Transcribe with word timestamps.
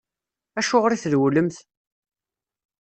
Acuɣeṛ 0.59 0.91
i 0.93 0.97
trewlemt? 1.03 1.57